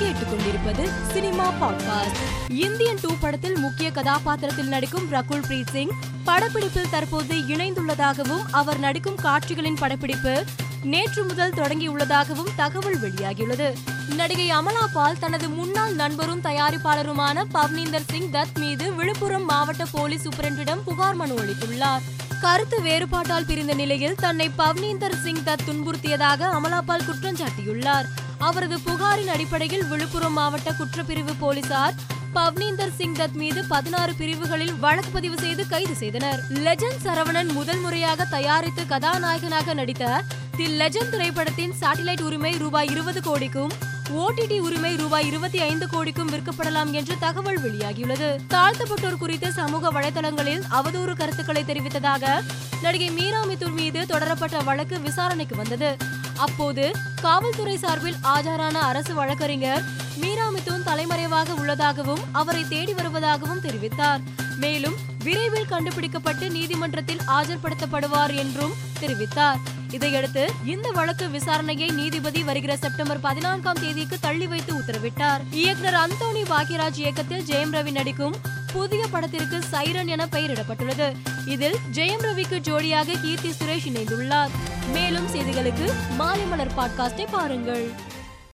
கேட்டுக்கொண்டிருப்பது 0.00 0.90
cinema 1.12 1.52
podcast 1.60 2.50
Indian 2.50 2.98
two 3.00 3.10
படத்தில் 3.20 3.58
முக்கிய 3.58 3.90
கதாபாத்திரத்தில் 3.90 4.68
நடிக்கும் 4.68 5.12
ரகுல் 5.12 5.42
பிரீத் 5.48 5.70
சிங் 5.72 5.90
படப்பிடிப்பில் 6.26 6.90
தற்போது 6.90 7.34
இணைந்துள்ளதாகவும் 7.34 8.42
அவர் 8.50 8.78
நடிக்கும் 8.78 9.14
காட்சிகளின் 9.14 9.74
படப்பிடிப்பு 9.74 10.44
நேற்று 10.82 11.24
முதல் 11.24 11.52
தொடங்கியுள்ளதாகவும் 11.52 12.54
தகவல் 12.56 13.00
வெளியாகியுள்ளது. 13.00 13.72
நடிகை 14.14 14.50
அமலா 14.50 14.86
பால் 14.92 15.18
தனது 15.18 15.48
முன்னாள் 15.48 15.94
நண்பரும் 15.94 16.40
தயாரிப்பாளருமான 16.40 17.44
பவ்னீந்தர் 17.54 18.08
சிங் 18.10 18.30
தத் 18.30 18.58
மீது 18.58 18.94
விழுப்புரம் 18.94 19.44
மாவட்ட 19.44 19.84
போலீஸ் 19.90 20.28
சூப்பரண்டிடம் 20.28 20.82
புகார் 20.84 21.14
மனு 21.14 21.34
அளித்துள்ளார். 21.34 22.00
கருத்து 22.40 22.80
வேறுபாட்டால் 22.82 23.46
பிரிந்த 23.46 23.74
நிலையில் 23.74 24.14
தன்னை 24.14 24.50
பவ்னீந்தர் 24.58 25.22
சிங் 25.22 25.44
தத் 25.44 25.66
துன்புறுத்தியதாக 25.66 26.40
அமலாபால் 26.58 27.06
குற்றம் 27.06 27.36
சாட்டியுள்ளார். 27.36 28.04
அவரது 28.40 28.78
புகாரின் 28.78 29.28
அடிப்படையில் 29.28 29.84
விழுப்புரம் 29.84 30.32
மாவட்ட 30.32 30.70
குற்றப்பிரிவு 30.70 31.34
போலீசார் 31.38 31.94
பவ்னீந்தர் 32.34 32.94
சிங் 32.96 33.14
தத் 33.14 33.32
மீது 33.32 33.64
பதினாறு 33.64 34.14
பிரிவுகளில் 34.14 34.74
வழக்கு 34.74 35.10
பதிவு 35.10 35.38
செய்து 35.38 35.66
கைது 35.66 35.94
செய்தனர். 35.94 36.40
லெஜண்ட் 36.48 37.02
சரவணன் 37.04 37.52
முதல் 37.52 37.78
முறையாக 37.78 38.24
தயாரித்து 38.24 38.86
கதாநாயகனாக 38.86 39.74
நடித்த 39.74 40.22
தி 40.56 40.66
லெஜண்ட் 40.78 41.08
திரைப்படத்தின் 41.10 41.74
சாட்டிலைட் 41.80 42.20
உரிமை 42.20 42.52
ரூபாய் 42.56 42.88
இருபது 42.88 43.22
கோடிக்கும் 43.22 43.72
ஓடிடி 44.10 44.58
உரிமை 44.58 44.96
ரூபாய் 44.96 45.26
இருபத்தி 45.26 45.60
ஐந்து 45.60 45.88
கோடிக்கும் 45.88 46.30
விற்கப்படலாம் 46.30 46.90
என்று 46.90 47.18
தகவல் 47.18 47.60
வெளியாகியுள்ளது. 47.62 48.30
தாழ்த்தப்பட்டோர் 48.48 49.18
குறித்து 49.18 49.52
சமூக 49.52 49.90
வலைதளங்களில் 49.90 50.62
அவதூறு 50.70 51.16
கருத்துக்களை 51.16 51.64
தெரிவித்ததாக 51.64 52.42
நடிகை 52.82 53.10
மீரா 53.10 53.44
மிதுன் 53.44 53.72
மீது 53.72 54.06
தொடரப்பட்ட 54.06 54.64
வழக்கு 54.64 55.00
விசாரணைக்கு 55.00 55.56
வந்தது. 55.56 55.96
அப்போது 56.46 56.84
காவல்துறை 57.22 57.76
சார்பில் 57.76 58.20
ஆஜரான 58.34 58.76
அரசு 58.90 59.14
வழக்கறிஞர் 59.14 59.84
மீரா 60.16 60.48
தலைமறைவாக 60.84 61.54
உள்ளதாகவும் 61.54 62.22
அவரை 62.32 62.62
தேடி 62.68 62.92
வருவதாகவும் 62.92 63.64
தெரிவித்தார். 63.66 64.20
மேலும் 64.56 64.96
விரைவில் 65.24 65.66
கண்டுபிடிக்கப்பட்டு 65.66 66.50
நீதிமன்றத்தில் 66.50 67.22
ஆஜர்படுத்தப்படுவார் 67.26 68.34
என்றும் 68.34 68.74
தெரிவித்தார். 69.00 69.58
இதையடுத்து 69.90 70.44
இந்த 70.64 70.88
வழக்கு 70.90 71.26
விசாரணையை 71.26 71.88
நீதிபதி 71.92 72.42
வருகிற 72.42 72.76
செப்டம்பர் 72.76 73.20
பதினான்காம் 73.20 73.80
தேதிக்கு 73.80 74.18
தள்ளி 74.20 74.46
வைத்து 74.46 74.74
உத்தரவிட்டார். 74.74 75.42
இயக்குனர் 75.50 76.00
அந்தோனி 76.04 76.42
பாக்யராஜ் 76.52 77.00
இயக்கத்தில் 77.04 77.44
ஜெயம் 77.44 77.74
ரவி 77.76 77.90
நடிக்கும் 77.90 78.36
புதிய 78.72 79.06
படத்திற்கு 79.10 79.62
சைரன் 79.62 80.06
என 80.06 80.26
பெயரிடப்பட்டுள்ளது. 80.26 81.14
இதில் 81.46 81.76
ஜெயம் 81.92 82.22
ரவிக்கு 82.22 82.58
ஜோடியாக 82.58 83.20
கீர்த்தி 83.20 83.48
சுரேஷ் 83.48 83.88
இணைந்துள்ளார். 83.88 84.48
மேலும் 84.92 85.34
செய்திகளுக்கு 85.34 85.92
மாலை 86.16 86.44
மலர் 86.44 86.74
பாட்காஸ்டை 86.76 87.26
பாருங்கள். 87.30 87.90